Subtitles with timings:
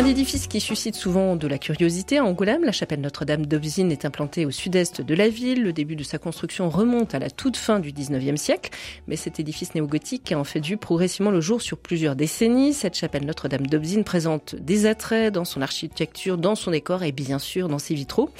[0.00, 4.06] Un édifice qui suscite souvent de la curiosité à Angoulême, la chapelle Notre-Dame d'Obzine est
[4.06, 5.62] implantée au sud-est de la ville.
[5.62, 8.70] Le début de sa construction remonte à la toute fin du 19e siècle,
[9.08, 12.72] mais cet édifice néo-gothique a en fait vu progressivement le jour sur plusieurs décennies.
[12.72, 17.38] Cette chapelle Notre-Dame d'Obzine présente des attraits dans son architecture, dans son décor et bien
[17.38, 18.30] sûr dans ses vitraux.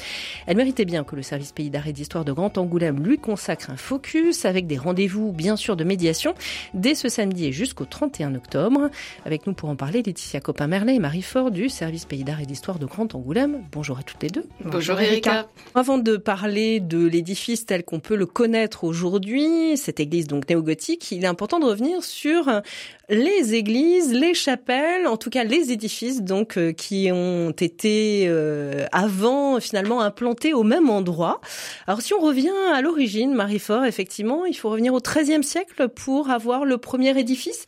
[0.46, 3.68] Elle méritait bien que le service pays d'art et d'histoire de Grand Angoulême lui consacre
[3.68, 6.32] un focus avec des rendez-vous bien sûr de médiation
[6.72, 8.88] dès ce samedi et jusqu'au 31 octobre.
[9.26, 12.46] Avec nous pour en parler, Laetitia Copin-Merlet et Marie Fort du service Pays d'Art et
[12.46, 13.64] d'Histoire de Grand Angoulême.
[13.72, 14.44] Bonjour à toutes les deux.
[14.64, 15.48] Bonjour, Erika.
[15.74, 21.10] Avant de parler de l'édifice tel qu'on peut le connaître aujourd'hui, cette église donc néo-gothique,
[21.10, 22.48] il est important de revenir sur
[23.10, 28.86] les églises, les chapelles, en tout cas les édifices donc euh, qui ont été euh,
[28.92, 31.40] avant finalement implantés au même endroit.
[31.88, 36.30] Alors si on revient à l'origine, Marie-Fort, effectivement, il faut revenir au XIIIe siècle pour
[36.30, 37.66] avoir le premier édifice.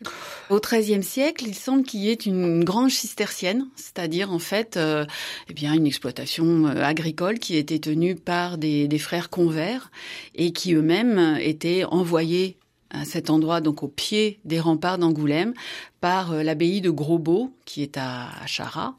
[0.48, 5.04] Au XIIIe siècle, il semble qu'il y ait une grange cistercienne, c'est-à-dire en fait, euh,
[5.48, 9.90] eh bien une exploitation agricole qui était tenue par des, des frères convers
[10.34, 12.56] et qui eux-mêmes étaient envoyés
[12.92, 15.54] à cet endroit, donc au pied des remparts d'Angoulême,
[16.00, 18.96] par euh, l'abbaye de Grosbeau, qui est à Chara.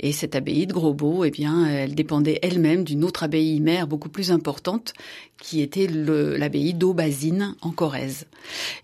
[0.00, 4.08] Et cette abbaye de Grosbeau, eh bien, elle dépendait elle-même d'une autre abbaye mère beaucoup
[4.08, 4.92] plus importante,
[5.40, 8.26] qui était l'abbaye d'Aubazine en Corrèze.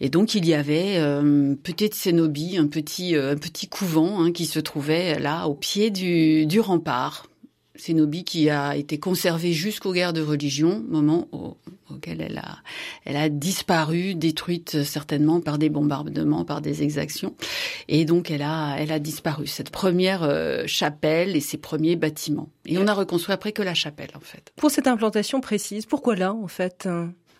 [0.00, 4.32] Et donc il y avait euh, petite cénobie, un petit euh, un petit couvent hein,
[4.32, 7.26] qui se trouvait là au pied du, du rempart
[7.74, 11.28] Cénobie qui a été conservée jusqu'aux guerres de religion, moment
[11.90, 17.34] auquel elle a, disparu, détruite certainement par des bombardements, par des exactions,
[17.88, 22.50] et donc elle a, disparu cette première euh, chapelle et ses premiers bâtiments.
[22.66, 24.52] Et on a reconstruit après que la chapelle en fait.
[24.56, 26.88] Pour cette implantation précise, pourquoi là en fait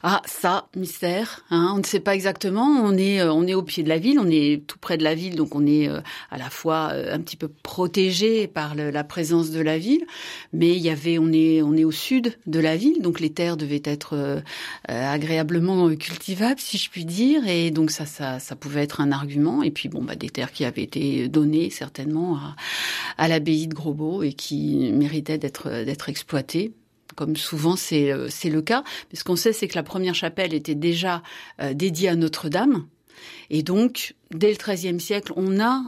[0.04, 1.44] ah, ça, mystère.
[1.50, 2.66] Hein, on ne sait pas exactement.
[2.66, 5.04] On est, euh, on est au pied de la ville, on est tout près de
[5.04, 6.00] la ville, donc on est euh,
[6.32, 10.04] à la fois euh, un petit peu protégé par la présence de la ville,
[10.52, 13.30] mais il y avait, on est, on est au sud de la ville, donc les
[13.30, 14.42] terres devaient être
[14.88, 19.62] agréablement cultivables, si je puis dire, et donc ça, ça, ça pouvait être un argument.
[19.62, 22.38] Et puis bon, bah des terres qui avaient été données certainement
[23.18, 26.72] à, l'abbaye de Grosbeau et qui méritaient d'être, d'être exploitées
[27.16, 28.84] comme souvent euh, c'est le cas.
[29.10, 31.22] Mais ce qu'on sait, c'est que la première chapelle était déjà
[31.60, 32.86] euh, dédiée à Notre-Dame.
[33.50, 35.82] Et donc, dès le XIIIe siècle, on a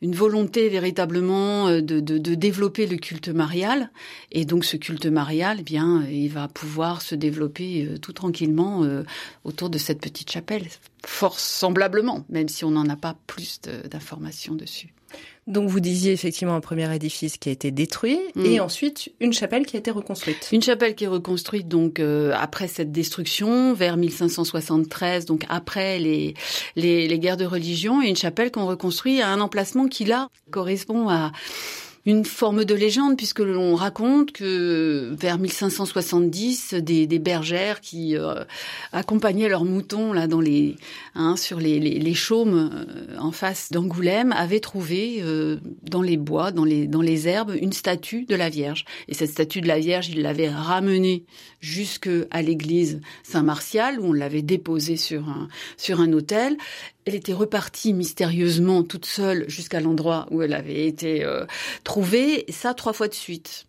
[0.00, 2.00] une volonté véritablement euh, de,
[2.34, 3.90] développer le culte marial.
[4.32, 8.86] Et donc, ce culte marial, eh bien, il va pouvoir se développer tout tranquillement
[9.44, 10.66] autour de cette petite chapelle,
[11.04, 13.60] fort semblablement, même si on n'en a pas plus
[13.90, 14.94] d'informations dessus.
[15.50, 18.46] Donc vous disiez effectivement un premier édifice qui a été détruit mm.
[18.46, 20.48] et ensuite une chapelle qui a été reconstruite.
[20.52, 26.34] Une chapelle qui est reconstruite donc euh, après cette destruction vers 1573 donc après les,
[26.76, 30.28] les, les guerres de religion et une chapelle qu'on reconstruit à un emplacement qui là
[30.50, 31.32] correspond à
[32.06, 38.44] une forme de légende puisque l'on raconte que vers 1570, des, bergères qui euh,
[38.92, 40.76] accompagnaient leurs moutons là dans les
[41.14, 46.16] hein, sur les, les, les chaumes euh, en face d'Angoulême avaient trouvé euh, dans les
[46.16, 48.86] bois, dans les dans les herbes, une statue de la Vierge.
[49.08, 51.24] Et cette statue de la Vierge, ils l'avaient ramenée
[51.60, 56.56] jusque à l'église Saint-Martial où on l'avait déposée sur un sur un autel
[57.06, 61.24] elle était repartie mystérieusement toute seule jusqu'à l'endroit où elle avait été
[61.90, 63.66] trouvée, et ça trois fois de suite.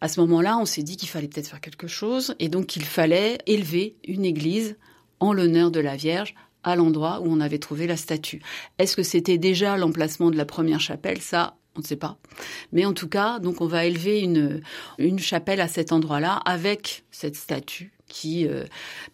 [0.00, 2.84] À ce moment-là, on s'est dit qu'il fallait peut-être faire quelque chose, et donc qu'il
[2.84, 4.78] fallait élever une église
[5.20, 8.40] en l'honneur de la Vierge à l'endroit où on avait trouvé la statue.
[8.78, 11.20] Est-ce que c'était déjà l'emplacement de la première chapelle?
[11.20, 12.16] Ça, on ne sait pas.
[12.72, 14.62] Mais en tout cas, donc on va élever une,
[14.96, 18.64] une chapelle à cet endroit-là avec cette statue qui, euh,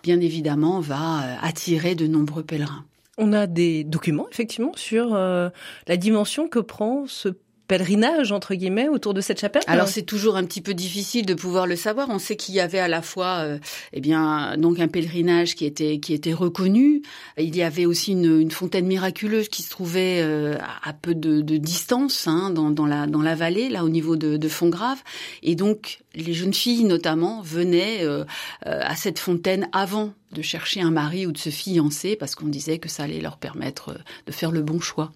[0.05, 2.84] bien évidemment, va euh, attirer de nombreux pèlerins.
[3.19, 5.49] On a des documents, effectivement, sur euh,
[5.89, 7.31] la dimension que prend ce
[7.66, 9.63] pèlerinage entre guillemets autour de cette chapelle?
[9.66, 12.09] Alors c'est toujours un petit peu difficile de pouvoir le savoir.
[12.10, 13.59] On sait qu'il y avait à la fois, euh,
[13.92, 17.03] eh bien, donc un pèlerinage qui était qui était reconnu.
[17.39, 21.41] Il y avait aussi une, une fontaine miraculeuse qui se trouvait euh, à peu de,
[21.41, 25.03] de distance hein, dans, dans, la dans la vallée, là au niveau de, de Fontgrave.
[25.42, 28.24] Et donc les jeunes filles notamment venaient euh,
[28.65, 32.78] à cette fontaine avant de chercher un mari ou de se fiancer parce qu'on disait
[32.78, 33.97] que ça allait leur permettre
[34.27, 35.13] de faire le bon choix.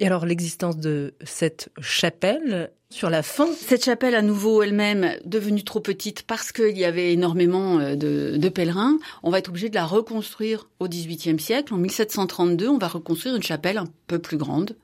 [0.00, 3.48] Et alors l'existence de cette chapelle sur la fin.
[3.54, 8.48] Cette chapelle, à nouveau, elle-même, devenue trop petite parce qu'il y avait énormément euh, de,
[8.50, 11.72] pèlerins, on va être obligé de la reconstruire au XVIIIe siècle.
[11.72, 14.76] En 1732, on va reconstruire une chapelle un peu plus grande.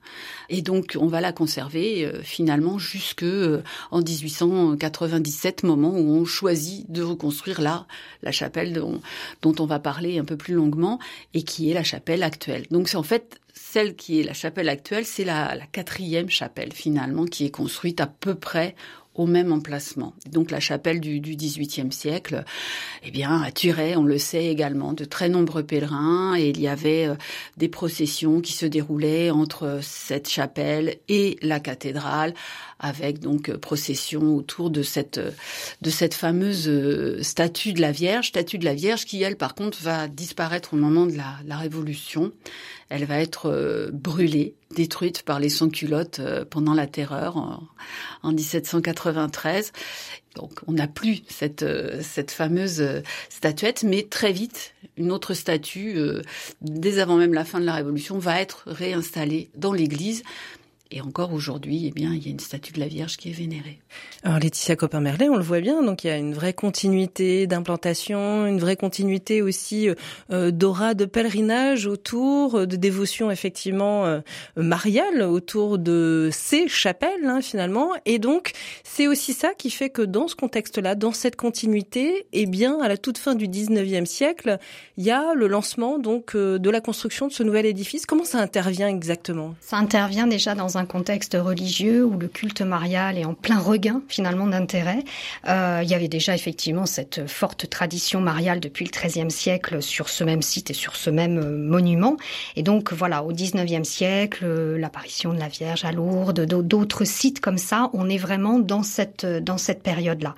[0.49, 3.61] Et donc, on va la conserver euh, finalement jusque euh,
[3.91, 7.85] en 1897, moment où on choisit de reconstruire là
[8.23, 9.01] la chapelle dont,
[9.43, 10.99] dont on va parler un peu plus longuement
[11.35, 12.65] et qui est la chapelle actuelle.
[12.71, 17.25] Donc, c'est en fait celle qui est la chapelle actuelle, c'est la, quatrième chapelle finalement
[17.25, 18.75] qui est construite à peu près
[19.15, 20.13] au même emplacement.
[20.31, 22.45] Donc la chapelle du, XVIIIe siècle,
[23.03, 27.07] eh bien, attirait, on le sait également, de très nombreux pèlerins et il y avait
[27.07, 27.15] euh,
[27.57, 32.33] des processions qui se déroulaient entre cette chapelle et la cathédrale
[32.79, 35.31] avec donc euh, procession autour de cette euh,
[35.81, 36.71] de cette fameuse
[37.21, 40.77] statue de la Vierge, statue de la Vierge qui elle par contre va disparaître au
[40.77, 42.31] moment de la, la Révolution.
[42.89, 47.37] Elle va être brûlée détruite par les sans-culottes euh, pendant la Terreur
[48.23, 49.71] en, 1793.
[50.35, 55.33] Donc on n'a plus cette, euh, cette fameuse euh, statuette, mais très vite, une autre
[55.33, 55.97] statue,
[56.61, 60.23] dès avant même la fin de la Révolution, va être réinstallée dans l'église
[60.91, 63.33] et encore aujourd'hui, eh bien, il y a une statue de la Vierge qui est
[63.33, 63.79] vénérée.
[64.23, 68.47] Alors Laetitia Copin-Merlet, on le voit bien, donc il y a une vraie continuité d'implantation,
[68.47, 69.93] une vraie continuité aussi euh,
[70.31, 74.21] euh d'aura de pèlerinage autour, euh, de dévotion effectivement euh,
[74.55, 77.91] mariale autour de ces chapelles hein, finalement.
[78.05, 78.53] Et donc
[78.83, 82.87] c'est aussi ça qui fait que dans ce contexte-là, dans cette continuité, eh bien, à
[82.87, 84.57] la toute fin du 19e siècle,
[84.97, 88.07] il y a le lancement donc de la construction de ce nouvel édifice.
[88.07, 89.53] Comment ça intervient exactement?
[89.61, 93.59] Ça intervient déjà dans un un contexte religieux où le culte marial est en plein
[93.59, 95.03] regain finalement d'intérêt.
[95.47, 100.09] Euh, il y avait déjà effectivement cette forte tradition mariale depuis le XIIIe siècle sur
[100.09, 102.15] ce même site et sur ce même euh, monument.
[102.55, 107.41] Et donc voilà, au XIXe siècle, euh, l'apparition de la Vierge à Lourdes, d'autres sites
[107.41, 110.35] comme ça, on est vraiment dans cette dans cette période-là.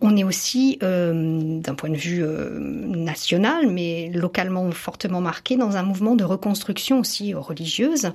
[0.00, 6.16] On est aussi d'un point de vue national, mais localement fortement marqué dans un mouvement
[6.16, 8.10] de reconstruction aussi religieuse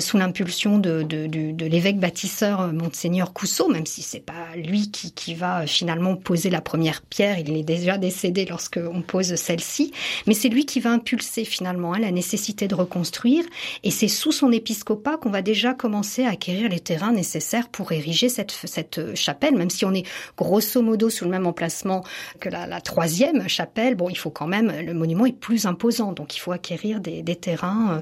[0.00, 5.12] sous l'impulsion de, de, l'évêque bâtisseur euh, Monseigneur Cousseau, même si c'est pas lui qui,
[5.12, 9.34] qui va euh, finalement poser la première pierre, il est déjà décédé lorsque on pose
[9.34, 9.92] celle-ci,
[10.26, 13.44] mais c'est lui qui va impulser finalement hein, la nécessité de reconstruire,
[13.82, 17.92] et c'est sous son épiscopat qu'on va déjà commencer à acquérir les terrains nécessaires pour
[17.92, 20.06] ériger cette, cette euh, chapelle, même si on est
[20.36, 22.04] grosso modo sous le même emplacement
[22.40, 26.12] que la, la troisième chapelle, bon, il faut quand même, le monument est plus imposant,
[26.12, 28.00] donc il faut acquérir des, des terrains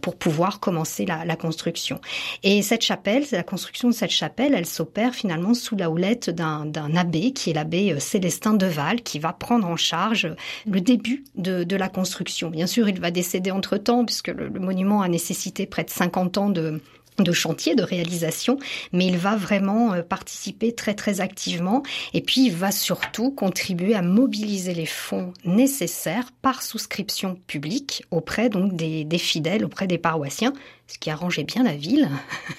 [0.00, 2.00] pour pouvoir commencer la, la construction.
[2.44, 6.96] Et cette chapelle, la construction de cette chapelle, elle s'opère finalement sous la houlette d'un
[6.96, 10.34] abbé, qui est l'abbé euh, Célestin de Val, qui va prendre en charge
[10.66, 12.50] le début de, de la construction.
[12.50, 16.38] Bien sûr, il va décéder entre-temps, puisque le, le monument a nécessité près de 50
[16.38, 16.80] ans de
[17.18, 18.58] de chantier, de réalisation,
[18.92, 21.82] mais il va vraiment euh, participer très très activement
[22.14, 28.48] et puis il va surtout contribuer à mobiliser les fonds nécessaires par souscription publique auprès
[28.48, 30.52] donc des, des fidèles, auprès des paroissiens,
[30.92, 32.08] ce qui arrangeait bien la ville,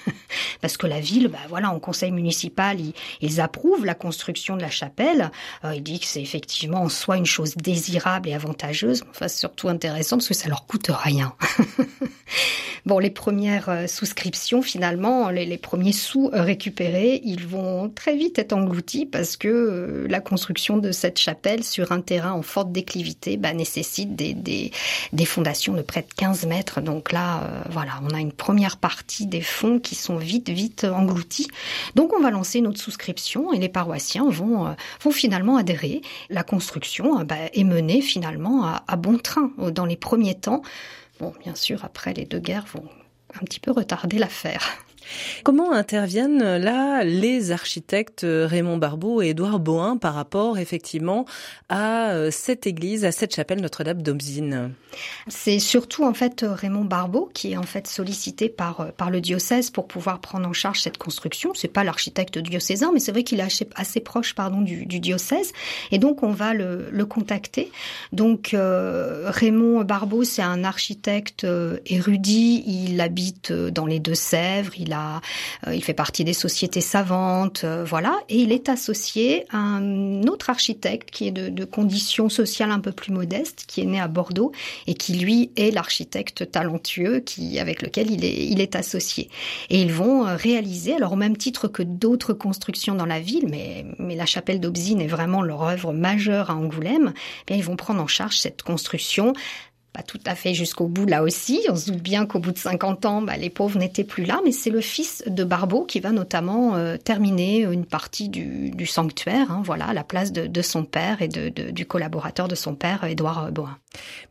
[0.60, 2.78] parce que la ville, bah voilà, en conseil municipal,
[3.20, 5.30] ils, approuvent la construction de la chapelle.
[5.64, 10.16] Euh, ils disent que c'est effectivement soit une chose désirable et avantageuse, enfin surtout intéressant
[10.16, 11.34] parce que ça leur coûte rien.
[12.86, 18.52] bon, les premières euh, souscriptions, finalement, les, premiers sous récupérés, ils vont très vite être
[18.52, 23.36] engloutis parce que euh, la construction de cette chapelle sur un terrain en forte déclivité
[23.36, 24.70] bah, nécessite des,
[25.24, 26.80] fondations de près de 15 mètres.
[26.80, 31.48] Donc là, voilà, on a une première partie des fonds qui sont vite, vite engloutis.
[31.94, 36.02] Donc on va lancer notre souscription et les paroissiens vont, euh, vont finalement adhérer.
[36.30, 40.62] La construction euh, bah, est menée finalement à, à bon train dans les premiers temps.
[41.20, 42.88] Bon, bien sûr, après les deux guerres vont
[43.40, 44.83] un petit peu retarder l'affaire.
[45.42, 51.26] Comment interviennent euh, là les architectes euh, Raymond Barbeau et Édouard Boin par rapport effectivement
[51.68, 54.72] à euh, cette église, à cette chapelle Notre-Dame d'Aubzine
[55.28, 59.70] C'est surtout en fait Raymond Barbeau qui est en fait sollicité par par le diocèse
[59.70, 61.52] pour pouvoir prendre en charge cette construction.
[61.54, 65.52] C'est pas l'architecte diocésain, mais c'est vrai qu'il est assez, proche pardon du, du, diocèse
[65.90, 67.70] et donc on va le, le contacter.
[68.12, 71.46] Donc Raymond Barbeau c'est un architecte
[71.86, 74.93] érudit, il habite dans les Deux-Sèvres, il
[75.66, 80.22] euh, il fait partie des sociétés savantes, euh, voilà, et il est associé à un
[80.24, 84.06] autre architecte qui est de, conditions sociales un peu plus modestes, qui est né à
[84.06, 84.52] Bordeaux
[84.86, 89.30] et qui lui est l'architecte talentueux qui avec lequel il est associé.
[89.70, 93.46] Et ils vont euh, réaliser, alors au même titre que d'autres constructions dans la ville,
[93.48, 97.64] mais mais la chapelle d'Aubzine est vraiment leur œuvre majeure à Angoulême, eh bien ils
[97.64, 99.32] vont prendre en charge cette construction
[99.94, 101.64] pas tout à fait jusqu'au bout là aussi.
[101.70, 104.40] On se doute bien qu'au bout de 50 ans, bah, les pauvres n'étaient plus là,
[104.44, 108.86] mais c'est le fils de Barbeau qui va notamment euh, terminer une partie du, du
[108.86, 112.48] sanctuaire, hein, voilà, à la place de, de son père et de, de, du collaborateur
[112.48, 113.78] de son père, Édouard Boin.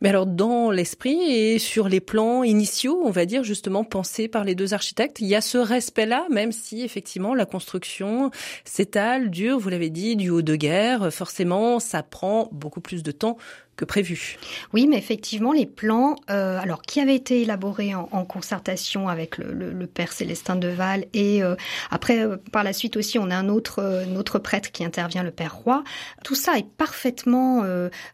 [0.02, 4.44] Mais alors, dans l'esprit et sur les plans initiaux, on va dire justement pensés par
[4.44, 8.30] les deux architectes, il y a ce respect-là, même si effectivement la construction
[8.66, 13.12] s'étale, dure, vous l'avez dit, du haut de guerre, forcément, ça prend beaucoup plus de
[13.12, 13.38] temps
[13.76, 14.36] que prévu.
[14.72, 19.86] Oui, mais effectivement, les plans, euh, alors qui avaient été élaborés en, concertation avec le,
[19.86, 21.56] père Célestin de Val et euh,
[21.90, 25.54] après euh, par la suite aussi, on a un autre prêtre qui intervient, le père
[25.54, 25.84] Roi.
[26.24, 27.64] Tout ça est parfaitement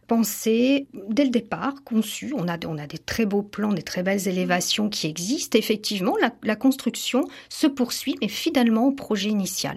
[0.06, 2.32] pensé dès le départ, conçu.
[2.36, 5.58] On a on a des très beaux plans, des très belles élévations qui existent.
[5.58, 9.76] Effectivement, la, la construction se poursuit, mais fidèlement au projet initial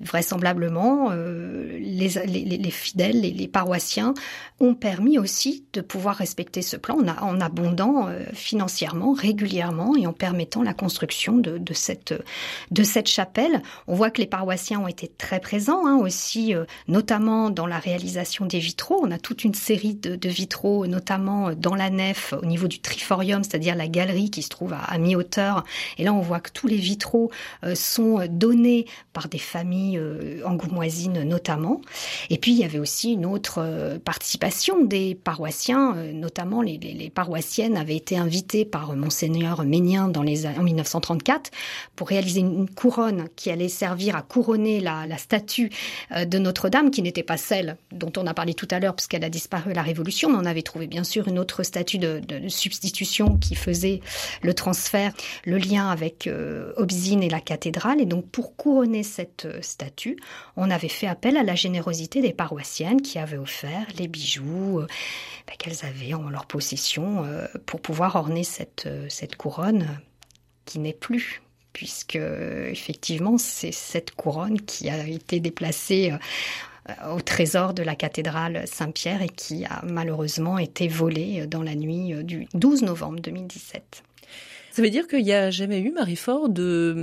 [0.00, 4.14] vraisemblablement, euh, les, les, les, fidèles, les, les, paroissiens
[4.60, 10.12] ont permis aussi de pouvoir respecter ce plan en, abondant euh, financièrement, régulièrement et en
[10.12, 12.14] permettant la construction de, de, cette,
[12.70, 13.62] de cette chapelle.
[13.88, 17.78] On voit que les paroissiens ont été très présents hein, aussi, euh, notamment dans la
[17.78, 19.00] réalisation des vitraux.
[19.02, 22.80] On a toute une série de, de, vitraux, notamment dans la nef, au niveau du
[22.80, 25.64] triforium, c'est-à-dire la galerie qui se trouve à, à mi-hauteur.
[25.96, 27.32] Et là, on voit que tous les vitraux
[27.64, 31.80] euh, sont donnés par des familles euh, angoumoisine notamment.
[32.30, 36.78] Et puis il y avait aussi une autre euh, participation des paroissiens, euh, notamment les,
[37.14, 41.50] paroissiennes avaient été invitées par monseigneur Ménien dans les en 1934
[41.96, 45.70] pour réaliser une couronne qui allait servir à couronner la, statue
[46.14, 49.30] de Notre-Dame, qui n'était pas celle dont on a parlé tout à l'heure puisqu'elle a
[49.30, 50.28] disparu à la Révolution.
[50.30, 54.00] On avait trouvé bien sûr une autre statue de substitution qui faisait
[54.42, 55.12] le transfert,
[55.44, 58.00] le lien avec euh, Obzine et la cathédrale.
[58.00, 59.46] Et donc pour couronner cette
[60.56, 64.86] on avait fait appel à la générosité des paroissiennes qui avaient offert les bijoux euh,
[65.46, 70.00] bah, qu'elles avaient en leur possession euh, pour pouvoir orner cette, euh, cette couronne
[70.64, 71.42] qui n'est plus
[71.72, 76.12] puisque effectivement c'est cette couronne qui a été déplacée
[77.08, 82.14] au trésor de la cathédrale Saint-Pierre et qui a malheureusement été volée dans la nuit
[82.24, 84.02] du 12 novembre 2017.
[84.78, 86.94] Ça veut dire qu'il n'y a jamais eu, Marie-Fort, de,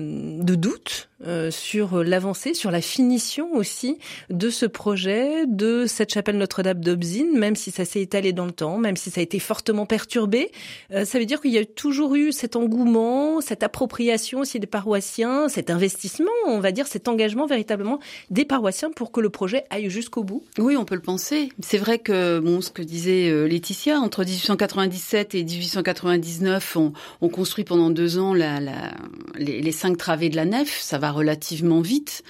[0.41, 3.98] de doute euh, sur l'avancée, sur la finition aussi
[4.29, 8.51] de ce projet, de cette chapelle Notre-Dame d'Obzine, même si ça s'est étalé dans le
[8.51, 10.51] temps, même si ça a été fortement perturbé.
[10.91, 14.67] Euh, ça veut dire qu'il y a toujours eu cet engouement, cette appropriation aussi des
[14.67, 19.65] paroissiens, cet investissement, on va dire, cet engagement véritablement des paroissiens pour que le projet
[19.70, 20.44] aille jusqu'au bout.
[20.60, 21.50] Oui, on peut le penser.
[21.60, 27.29] C'est vrai que, bon, ce que disait euh, Laetitia, entre 1897 et 1899, on, on
[27.29, 30.80] construit pendant deux ans les, cinq travées de la nef.
[30.80, 32.24] Ça va relativement vite.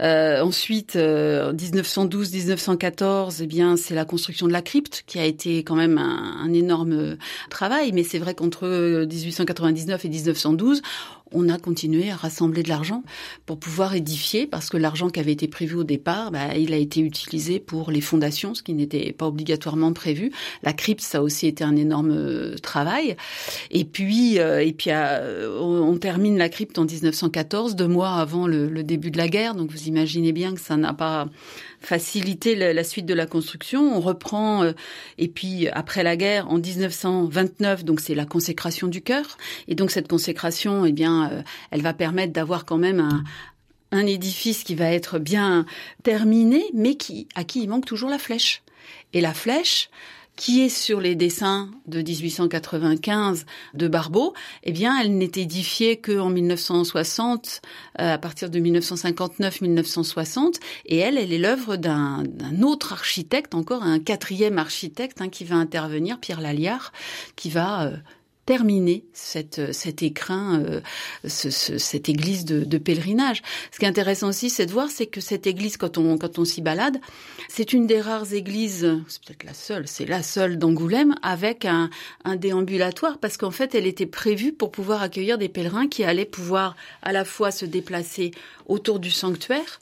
[0.00, 5.64] Euh, ensuite, euh, 1912-1914, eh bien, c'est la construction de la crypte qui a été
[5.64, 7.16] quand même un énorme
[7.50, 7.92] travail.
[7.92, 8.66] Mais c'est vrai qu'entre
[9.06, 10.82] 1899 et 1912,
[11.34, 13.02] on a continué à rassembler de l'argent
[13.46, 16.76] pour pouvoir édifier, parce que l'argent qui avait été prévu au départ, bah, il a
[16.76, 20.30] été utilisé pour les fondations, ce qui n'était pas obligatoirement prévu.
[20.62, 23.16] La crypte, ça a aussi été un énorme euh, travail.
[23.70, 28.46] Et puis, euh, et puis euh, on, termine la crypte en 1914, deux mois avant
[28.46, 29.54] le, le début de la guerre.
[29.54, 31.28] Donc vous imaginez bien que ça n'a pas
[31.84, 33.96] faciliter la, suite de la construction.
[33.96, 34.72] On reprend, euh,
[35.18, 39.38] et puis après la guerre, en 1929, donc c'est la consécration du cœur.
[39.68, 43.24] Et donc cette consécration, eh bien, euh, elle va permettre d'avoir quand même un,
[43.92, 45.66] un édifice qui va être bien
[46.02, 48.62] terminé, mais qui, à qui il manque toujours la flèche.
[49.12, 49.90] Et la flèche,
[50.36, 56.28] qui est sur les dessins de 1895 de Barbeau, eh bien, elle n'est édifiée qu'en
[56.28, 57.62] 1960,
[58.00, 60.54] euh, à partir de 1959-1960,
[60.86, 62.24] et elle, elle est l'œuvre d'un
[62.62, 66.92] autre architecte, encore un quatrième architecte hein, qui va intervenir, Pierre Lalliard,
[67.36, 67.96] qui va euh,
[68.46, 70.80] terminer cette, cet écrin, euh,
[71.26, 73.42] ce, ce, cette église de, de, pèlerinage.
[73.72, 76.38] Ce qui est intéressant aussi, c'est de voir, c'est que cette église, quand on, quand
[76.38, 76.98] on s'y balade,
[77.48, 81.90] c'est une des rares églises, c'est peut-être la seule, c'est la seule d'Angoulême, avec un,
[82.24, 86.24] un déambulatoire, parce qu'en fait, elle était prévue pour pouvoir accueillir des pèlerins qui allaient
[86.24, 88.32] pouvoir à la fois se déplacer
[88.66, 89.80] autour du sanctuaire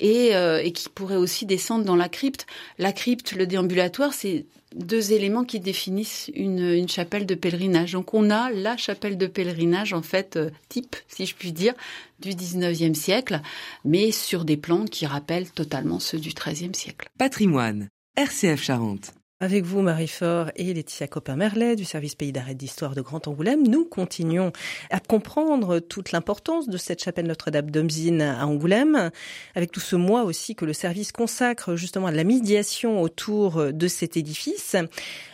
[0.00, 2.46] et, euh, et qui pourraient aussi descendre dans la crypte.
[2.78, 7.92] La crypte, le déambulatoire, c'est deux éléments qui définissent une, une, chapelle de pèlerinage.
[7.92, 11.74] Donc on a la chapelle de pèlerinage en fait euh, type, si je puis dire,
[12.20, 13.40] du 19e siècle,
[13.84, 17.08] mais sur des plans qui rappellent totalement ceux du 13e siècle.
[17.18, 19.12] Patrimoine, RCF Charente.
[19.44, 23.84] Avec vous, Marie-Fort et Laetitia Copin-Merlet du service Pays d'arrêt d'histoire de Grand Angoulême, nous
[23.84, 24.52] continuons
[24.88, 29.10] à comprendre toute l'importance de cette chapelle Notre-Dame d'Omzine à Angoulême,
[29.54, 33.86] avec tout ce mois aussi que le service consacre justement à la médiation autour de
[33.86, 34.76] cet édifice.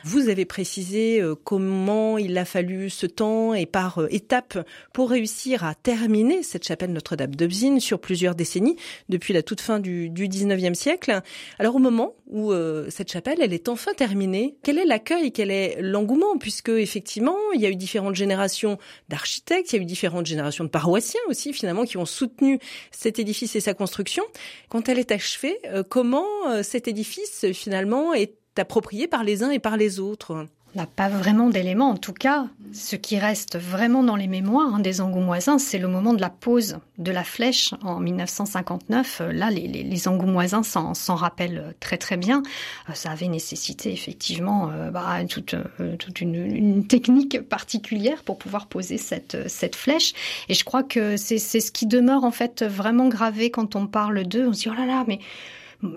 [0.02, 4.58] Vous avez précisé euh, comment il a fallu ce temps et par euh, étapes
[4.92, 8.74] pour réussir à terminer cette chapelle Notre-Dame d'Omzine sur plusieurs décennies,
[9.08, 11.20] depuis la toute fin du, du 19e siècle.
[11.60, 15.50] Alors au moment où euh, cette chapelle, elle est enfin terminée, quel est l'accueil, quel
[15.50, 18.78] est l'engouement, puisque effectivement, il y a eu différentes générations
[19.10, 22.58] d'architectes, il y a eu différentes générations de paroissiens aussi, finalement, qui ont soutenu
[22.92, 24.24] cet édifice et sa construction.
[24.70, 29.50] Quand elle est achevée, euh, comment euh, cet édifice, finalement, est approprié par les uns
[29.50, 30.46] et par les autres?
[30.74, 31.90] On n'a pas vraiment d'éléments.
[31.90, 35.88] En tout cas, ce qui reste vraiment dans les mémoires hein, des Angoumoisins, c'est le
[35.88, 39.22] moment de la pose de la flèche en 1959.
[39.32, 42.42] Là, les, Angoumoisins s'en rappellent très très bien.
[42.88, 48.38] Euh, ça avait nécessité effectivement euh, bah, toute, euh, toute une, une, technique particulière pour
[48.38, 50.12] pouvoir poser cette, cette flèche.
[50.48, 54.24] Et je crois que c'est ce qui demeure en fait vraiment gravé quand on parle
[54.24, 54.46] d'eux.
[54.48, 55.18] On se dit oh là là, mais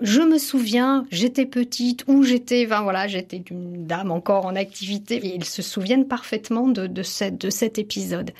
[0.00, 5.16] je me souviens, j'étais petite ou j'étais, enfin voilà, j'étais une dame encore en activité.
[5.16, 8.30] Et ils se souviennent parfaitement de, cette, de cet épisode.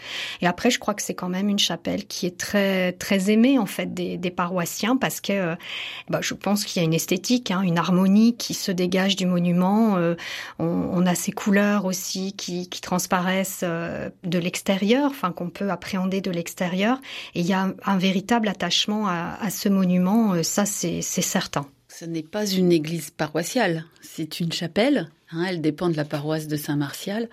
[0.41, 3.59] Et après, je crois que c'est quand même une chapelle qui est très très aimée
[3.59, 5.55] en fait des, paroissiens parce que euh,
[6.09, 9.27] bah, je pense qu'il y a une esthétique, hein, une harmonie qui se dégage du
[9.27, 9.97] monument.
[9.97, 10.15] Euh,
[10.59, 16.23] on, a ces couleurs aussi qui, qui transparaissent euh, de l'extérieur, enfin qu'on peut appréhender
[16.23, 16.99] de l'extérieur.
[17.35, 20.43] Et il y a un, véritable attachement à, à ce monument.
[20.43, 21.03] Ça, c'est
[21.89, 25.11] Ce n'est pas une église paroissiale, c'est une chapelle.
[25.31, 27.29] Hein, elle dépend de la paroisse de Saint-Martial.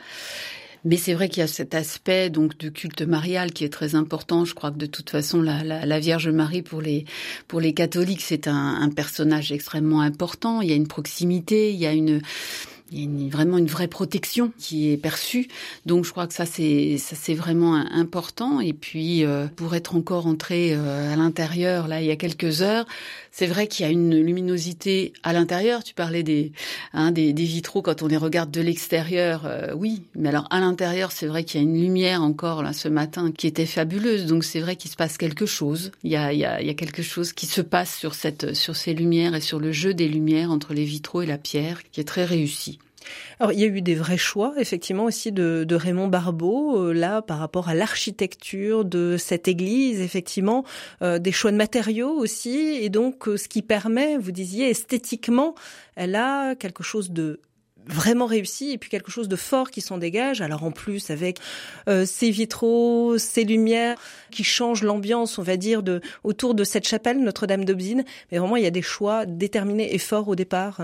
[0.83, 3.93] Mais c'est vrai qu'il y a cet aspect donc de culte marial qui est très
[3.93, 4.45] important.
[4.45, 7.05] Je crois que de toute façon, la, la, Vierge Marie pour les
[7.47, 10.61] pour les catholiques, c'est un, personnage extrêmement important.
[10.61, 12.21] Il y a une proximité, il y a une
[12.91, 15.47] il y a une, vraiment une vraie protection qui est perçue.
[15.85, 18.59] Donc je crois que ça c'est ça c'est vraiment important.
[18.59, 22.63] Et puis euh, pour être encore entré euh, à l'intérieur là il y a quelques
[22.63, 22.87] heures,
[23.31, 25.83] c'est vrai qu'il y a une luminosité à l'intérieur.
[25.83, 26.51] Tu parlais des,
[26.93, 30.03] hein, des, vitraux quand on les regarde de l'extérieur, euh, oui.
[30.15, 33.31] Mais alors à l'intérieur, c'est vrai qu'il y a une lumière encore là ce matin
[33.31, 34.25] qui était fabuleuse.
[34.25, 35.91] Donc c'est vrai qu'il se passe quelque chose.
[36.03, 38.13] Il y a, il y a, il y a quelque chose qui se passe sur
[38.13, 41.37] cette sur ces lumières et sur le jeu des lumières entre les vitraux et la
[41.37, 42.79] pierre qui est très réussi.
[43.39, 47.21] Alors, il y a eu des vrais choix, effectivement, aussi de, Raymond Barbeau, euh, là,
[47.21, 50.63] par rapport à l'architecture de cette église, effectivement,
[51.01, 55.55] euh, des choix de matériaux aussi, et donc, euh, ce qui permet, vous disiez, esthétiquement,
[55.95, 57.39] elle a quelque chose de
[57.87, 60.41] vraiment réussi et puis quelque chose de fort qui s'en dégage.
[60.41, 61.39] Alors en plus avec
[61.87, 63.97] euh, ces vitraux, ces lumières
[64.31, 68.03] qui changent l'ambiance, on va dire, de autour de cette chapelle Notre-Dame d'Aubzine.
[68.31, 70.81] Mais vraiment, il y a des choix déterminés et forts au départ.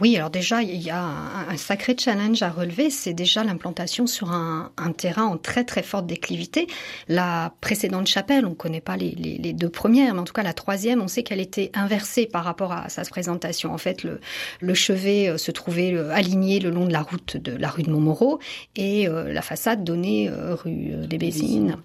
[0.00, 2.90] Oui, alors déjà, il y a un, sacré challenge à relever.
[2.90, 6.66] C'est déjà l'implantation sur un, terrain en très très forte déclivité.
[7.08, 10.42] La précédente chapelle, on ne connaît pas les, les, deux premières, mais en tout cas
[10.42, 13.72] la troisième, on sait qu'elle était inversée par rapport à sa présentation.
[13.72, 14.20] En fait, le,
[14.60, 17.90] le chevet euh, se trouvait euh, le long de la route de la rue de
[17.90, 18.38] Montmoreau
[18.76, 21.76] et euh, la façade donnée euh, rue euh, des Bézines.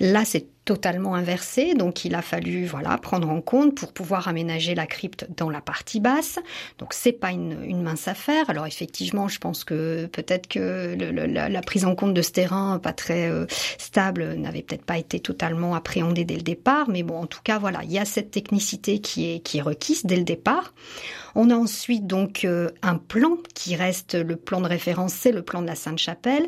[0.00, 4.74] Là, c'est totalement inversé, donc il a fallu voilà prendre en compte pour pouvoir aménager
[4.74, 6.38] la crypte dans la partie basse.
[6.78, 8.50] Donc c'est pas une, une, mince affaire.
[8.50, 12.20] Alors effectivement, je pense que peut-être que le, le, la, la, prise en compte de
[12.20, 13.46] ce terrain pas très euh,
[13.78, 17.58] stable n'avait peut-être pas été totalement appréhendée dès le départ, mais bon, en tout cas
[17.58, 20.74] voilà, il y a cette technicité qui est qui est requise dès le départ.
[21.34, 25.40] On a ensuite donc euh, un plan qui reste le plan de référence, c'est le
[25.40, 26.46] plan de la Sainte-Chapelle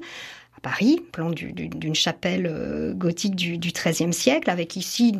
[0.62, 5.14] Paris, plan d'une chapelle euh, gothique du, XIIIe siècle, avec ici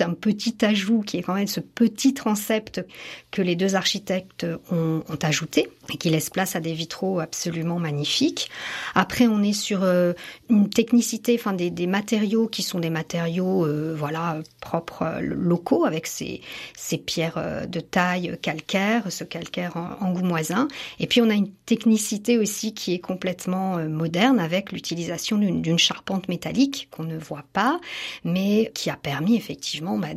[0.00, 2.86] un petit ajout qui est quand même ce petit transept
[3.30, 8.50] que les deux architectes ont, ajouté et qui laisse place à des vitraux absolument magnifiques.
[8.94, 10.12] Après, on est sur euh,
[10.50, 16.42] une technicité, enfin des, matériaux qui sont des matériaux, euh, voilà, propres locaux avec ces,
[16.76, 20.68] ces pierres de taille calcaire, ce calcaire angoumoisin.
[21.00, 26.28] Et puis on a une technicité aussi qui est complètement moderne avec l'utilisation d'une charpente
[26.28, 27.80] métallique qu'on ne voit pas,
[28.24, 30.08] mais qui a permis effectivement bah,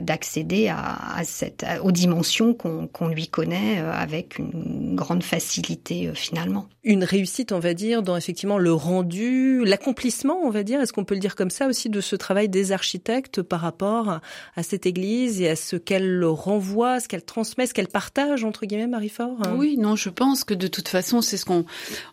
[0.00, 6.14] d'accéder à, à cette, aux dimensions qu'on qu lui connaît avec une grande facilité euh,
[6.14, 6.68] finalement.
[6.84, 11.04] Une réussite, on va dire, dans effectivement le rendu, l'accomplissement, on va dire, est-ce qu'on
[11.04, 14.20] peut le dire comme ça aussi, de ce travail des architectes par rapport
[14.56, 18.64] à cette église et à ce qu'elle renvoie, ce qu'elle transmet, ce qu'elle partage, entre
[18.64, 21.64] guillemets, Marie-Fort Oui, non, je pense que de toute façon, c'est ce qu'on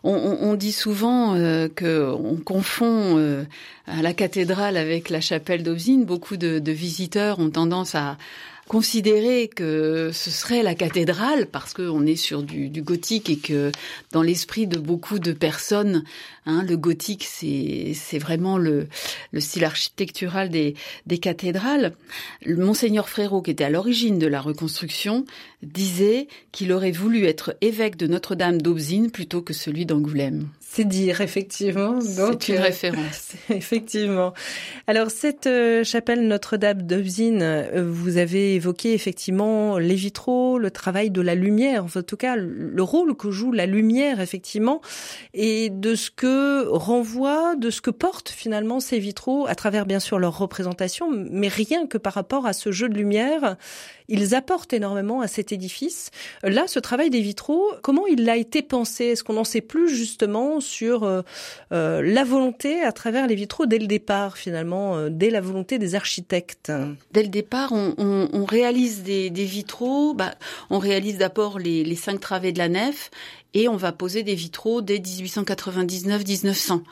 [0.02, 3.44] on, on, dit souvent, euh, que on confond
[3.86, 6.04] la cathédrale avec la chapelle d'Aubzine.
[6.04, 8.16] Beaucoup de, de visiteurs ont tendance à
[8.68, 13.70] considérer que ce serait la cathédrale parce qu'on est sur du, du, gothique et que
[14.12, 16.02] dans l'esprit de beaucoup de personnes,
[16.46, 18.88] hein, le gothique c'est vraiment le,
[19.30, 20.74] le style architectural des,
[21.06, 21.94] des cathédrales.
[22.44, 25.24] Le monseigneur Frérot, qui était à l'origine de la reconstruction,
[25.62, 30.48] disait qu'il aurait voulu être évêque de Notre-Dame d'Aubzine plutôt que celui d'Angoulême.
[30.68, 32.00] C'est dire, effectivement.
[32.02, 33.32] C'est une euh, référence.
[33.50, 34.34] Effectivement.
[34.86, 41.10] Alors, cette euh, chapelle Notre-Dame d'Aubzine, euh, vous avez évoqué effectivement les vitraux, le travail
[41.10, 44.82] de la lumière, en tout cas, le rôle que joue la lumière, effectivement,
[45.32, 50.00] et de ce que renvoie, de ce que portent finalement ces vitraux à travers, bien
[50.00, 53.56] sûr, leur représentation, mais rien que par rapport à ce jeu de lumière,
[54.08, 56.10] ils apportent énormément à cet édifice.
[56.42, 59.06] Là, ce travail des vitraux, comment il a été pensé?
[59.06, 61.22] Est-ce qu'on en sait plus, justement, sur euh,
[61.72, 65.78] euh, la volonté à travers les vitraux dès le départ, finalement, euh, dès la volonté
[65.78, 66.72] des architectes?
[67.12, 70.14] Dès le départ, on, on, on réalise des, des vitraux.
[70.14, 70.34] Bah,
[70.70, 73.10] on réalise d'abord les, les cinq travées de la nef
[73.56, 76.82] et on va poser des vitraux dès 1899-1900.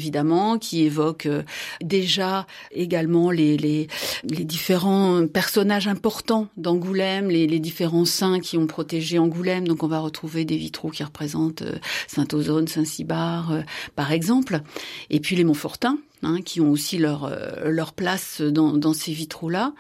[0.59, 1.43] qui évoque euh,
[1.81, 3.87] déjà également les, les,
[4.23, 9.67] les, différents personnages importants d'Angoulême, les, les, différents saints qui ont protégé Angoulême.
[9.67, 11.77] Donc on va retrouver des vitraux qui représentent euh,
[12.07, 13.61] Saint-Ozone, Saint-Cybard, euh,
[13.95, 14.61] par exemple.
[15.09, 19.11] Et puis les Montfortins, Hein, qui ont aussi leur euh, leur place dans, dans ces
[19.11, 19.73] vitraux là.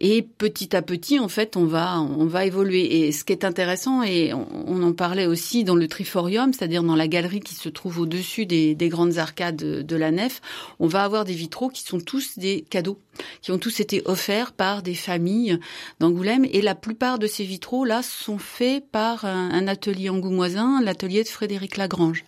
[0.00, 3.06] Et petit à petit, en fait, on va on va évoluer.
[3.06, 6.96] Et ce qui est intéressant, et on, en parlait aussi dans le triforium, c'est-à-dire dans
[6.96, 10.40] la galerie qui se trouve au-dessus des, des grandes arcades de, la nef,
[10.80, 12.98] on va avoir des vitraux qui sont tous des cadeaux,
[13.40, 15.58] qui ont tous été offerts par des familles
[16.00, 16.44] d'Angoulême.
[16.52, 21.22] Et la plupart de ces vitraux là sont faits par un, un atelier angoumoisin, l'atelier
[21.22, 22.24] de Frédéric Lagrange.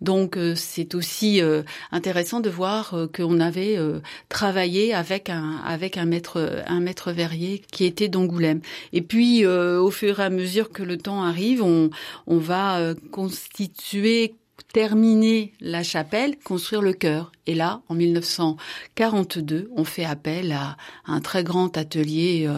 [0.00, 3.78] Donc euh, c'est aussi euh, intéressant de voir euh, qu'on avait
[4.28, 8.60] travaillé avec un avec un maître un maître verrier qui était d'Angoulême.
[8.92, 11.90] Et puis au fur et à mesure que le temps arrive, on
[12.26, 14.34] on va constituer
[14.72, 17.32] terminer la chapelle, construire le chœur.
[17.46, 22.48] Et là, en 1942, on fait appel à un très grand atelier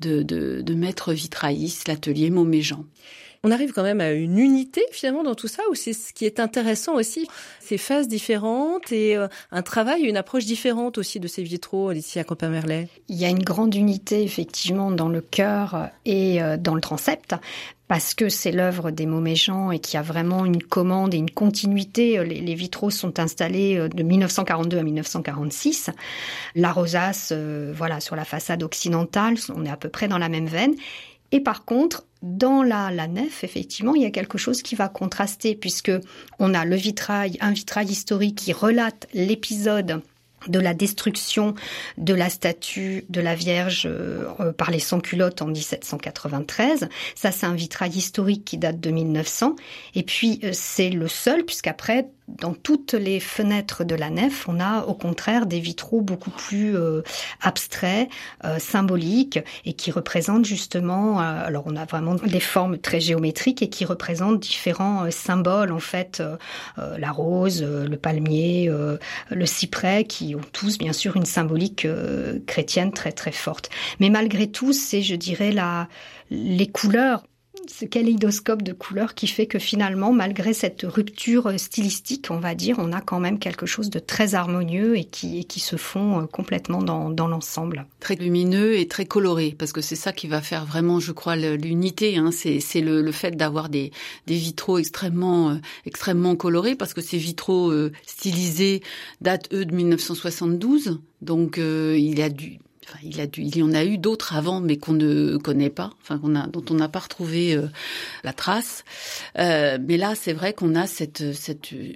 [0.00, 2.84] de, de, de maître vitrailliste, l'atelier Mauméjean
[3.46, 6.24] on arrive quand même à une unité finalement dans tout ça, ou c'est ce qui
[6.24, 7.28] est intéressant aussi,
[7.60, 12.24] ces phases différentes et euh, un travail, une approche différente aussi de ces vitraux, Alicia
[12.24, 12.88] Copin-Merlet.
[13.08, 17.36] Il y a une grande unité effectivement dans le cœur et euh, dans le transept,
[17.86, 21.30] parce que c'est l'œuvre des Moméjean et qu'il y a vraiment une commande et une
[21.30, 22.24] continuité.
[22.24, 25.90] Les, vitraux sont installés euh, de 1942 à 1946.
[26.56, 27.32] La rosace,
[27.76, 30.74] voilà, sur la façade occidentale, on est à peu près dans la même veine.
[31.32, 35.54] Et par contre, dans la, nef, effectivement, il y a quelque chose qui va contraster
[35.54, 35.92] puisque
[36.38, 40.02] on a le vitrail, un vitrail historique qui relate l'épisode
[40.48, 41.54] de la destruction
[41.98, 46.88] de la statue de la Vierge euh, par les sans-culottes en 1793.
[47.14, 49.56] Ça, c'est un vitrail historique qui date de 1900.
[49.94, 54.58] Et puis, euh, c'est le seul, puisqu'après, dans toutes les fenêtres de la nef, on
[54.58, 57.02] a au contraire des vitraux beaucoup plus euh,
[57.40, 58.08] abstraits,
[58.44, 63.62] euh, symboliques, et qui représentent justement, euh, alors on a vraiment des formes très géométriques
[63.62, 66.22] et qui représentent différents symboles, en fait,
[66.76, 68.70] la rose, le palmier,
[69.30, 71.86] le cyprès, qui tous bien sûr une symbolique
[72.46, 73.70] chrétienne très très forte.
[74.00, 75.88] Mais malgré tout, c'est, je dirais, la,
[76.30, 77.24] les couleurs
[77.70, 82.76] ce kaléidoscope de couleurs qui fait que finalement, malgré cette rupture stylistique, on va dire,
[82.78, 86.26] on a quand même quelque chose de très harmonieux et qui, qui se fond euh,
[86.26, 87.86] complètement dans, dans l'ensemble.
[88.00, 91.36] Très lumineux et très coloré, parce que c'est ça qui va faire vraiment, je crois,
[91.36, 92.16] l'unité.
[92.16, 92.30] Hein.
[92.32, 93.92] C'est le, le, fait d'avoir des,
[94.26, 98.82] des vitraux extrêmement, euh, extrêmement colorés, parce que ces vitraux euh, stylisés
[99.20, 101.00] datent, eux, de 1972.
[101.22, 102.58] Donc, il y a du,
[103.02, 106.88] Il, y en a eu d'autres avant, mais qu'on ne connaît pas, dont on n'a
[106.88, 107.66] pas retrouvé euh,
[108.24, 108.84] la trace.
[109.38, 111.22] Euh, mais là, c'est vrai qu'on a cette,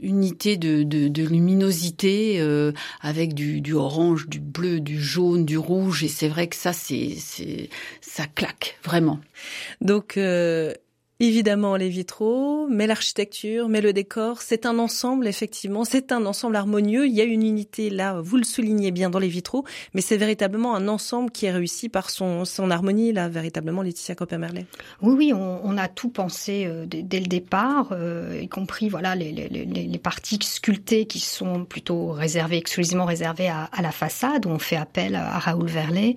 [0.03, 6.29] unité de, luminosité euh, avec du, orange, du bleu, du jaune, du rouge, et c'est
[6.29, 9.20] vrai que ça, ça claque vraiment.
[9.81, 10.18] Donc
[11.20, 16.56] évidemment les vitraux, mais l'architecture, mais le décor, c'est un ensemble effectivement, c'est un ensemble
[16.56, 17.06] harmonieux.
[17.06, 20.16] Il y a une unité là, vous le soulignez bien dans les vitraux, mais c'est
[20.16, 24.66] véritablement un ensemble qui est réussi par son, son harmonie là, véritablement Laetitia Copper-Merlet.
[25.02, 29.14] Oui, oui, on, on, a tout pensé euh, dès, le départ, euh, y compris voilà
[29.14, 33.92] les, les, les, les, parties sculptées qui sont plutôt réservées, exclusivement réservées à, à la
[33.92, 36.14] façade, où on fait appel à Raoul Verlet,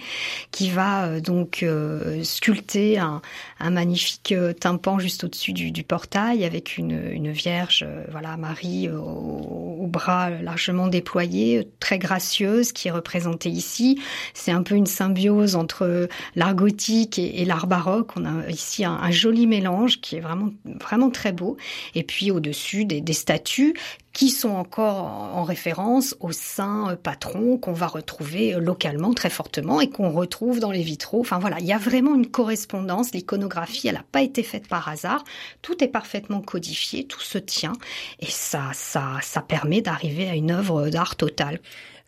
[0.52, 3.22] qui va euh, donc euh, sculpter un,
[3.60, 4.54] un magnifique euh,
[5.00, 11.68] juste au-dessus du, portail avec une, Vierge, euh, voilà, Marie euh, au, bras largement déployé,
[11.80, 14.00] très gracieuse, qui est représentée ici.
[14.34, 18.12] C'est un peu une symbiose entre l'art gothique et, l'art baroque.
[18.16, 20.52] On a ici un, un, joli mélange qui est vraiment,
[20.82, 21.58] vraiment très beau.
[21.96, 23.76] Et puis au-dessus des, des statues
[24.14, 29.90] qui sont encore en référence au saint patron qu'on va retrouver localement très fortement et
[29.90, 31.20] qu'on retrouve dans les vitraux.
[31.20, 33.12] Enfin voilà, il y a vraiment une correspondance.
[33.14, 35.24] L'iconographie, elle n'a pas été faite par hasard.
[35.64, 37.74] Tout est parfaitement codifié, tout se tient
[38.20, 41.60] et ça, ça, ça permet d'arriver à une œuvre d'art totale.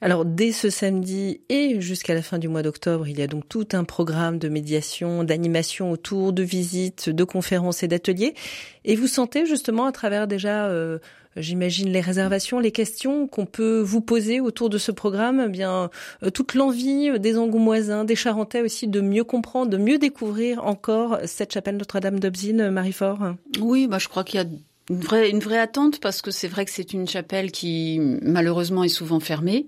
[0.01, 3.47] Alors dès ce samedi et jusqu'à la fin du mois d'octobre, il y a donc
[3.49, 8.35] tout un programme de médiation, d'animation autour, de visites, de conférences et d'ateliers.
[8.83, 10.99] Et vous sentez justement à travers déjà euh,
[11.35, 15.89] j'imagine les réservations, les questions qu'on peut vous poser autour de ce programme, eh bien
[16.23, 21.19] euh, toute l'envie des Angoumoisins, des Charentais aussi de mieux comprendre, de mieux découvrir encore
[21.25, 23.35] cette chapelle Notre-Dame d'Obzine, Marie-Fort.
[23.59, 24.47] Oui, bah je crois qu'il y a
[24.89, 28.83] une vraie, une vraie attente parce que c'est vrai que c'est une chapelle qui malheureusement
[28.83, 29.65] est souvent fermée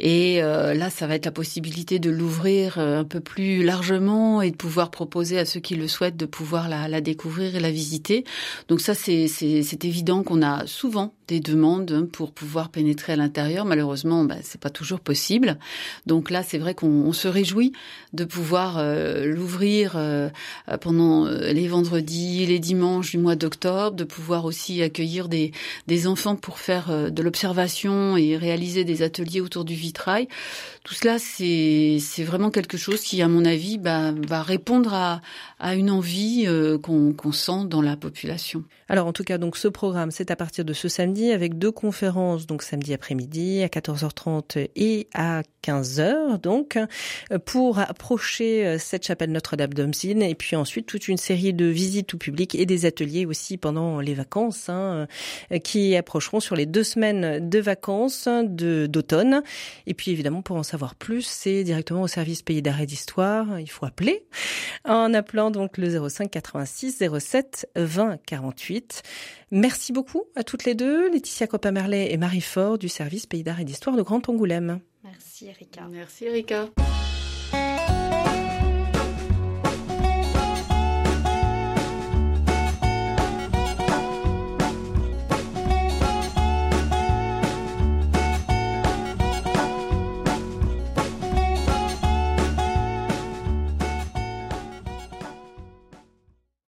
[0.00, 4.40] et euh, là ça va être la possibilité de l'ouvrir euh, un peu plus largement
[4.40, 7.60] et de pouvoir proposer à ceux qui le souhaitent de pouvoir la, la découvrir et
[7.60, 8.24] la visiter.
[8.68, 13.64] Donc ça c'est c'est évident qu'on a souvent des demandes pour pouvoir pénétrer à l'intérieur.
[13.66, 15.58] Malheureusement, bah, c'est pas toujours possible.
[16.06, 17.72] Donc là, c'est vrai qu'on se réjouit
[18.14, 20.30] de pouvoir euh, l'ouvrir euh,
[20.80, 25.52] pendant euh, les vendredis, les dimanches du mois d'octobre, de pouvoir aussi accueillir des,
[26.06, 30.28] enfants pour faire euh, de l'observation et réaliser des ateliers autour du vitrail.
[30.84, 35.20] Tout cela, c'est vraiment quelque chose qui, à mon avis, bah, va répondre à,
[35.58, 38.64] à une envie euh, qu'on qu sent dans la population.
[38.88, 41.72] Alors, en tout cas, donc ce programme, c'est à partir de ce samedi avec deux
[41.72, 46.78] conférences, donc samedi après-midi à 14h30 et à 15h, donc,
[47.44, 52.18] pour approcher cette chapelle Notre-Dame d'Omsine et puis ensuite toute une série de visites au
[52.18, 54.27] public et des ateliers aussi pendant les vacances
[54.68, 55.06] hein,
[55.64, 59.42] qui approcheront sur les deux semaines de vacances d'automne.
[59.86, 63.58] Et puis évidemment, pour en savoir plus, c'est directement au service pays d'arrêt d'histoire.
[63.60, 64.26] Il faut appeler
[64.84, 69.02] en appelant donc le 05 86 07 20 48.
[69.50, 73.64] Merci beaucoup à toutes les deux, Laetitia Coppa-Merlet et Marie Fort du service pays d'arrêt
[73.64, 74.80] d'histoire de Grand Angoulême.
[75.02, 75.86] Merci Erika.
[75.90, 76.68] Merci Erika.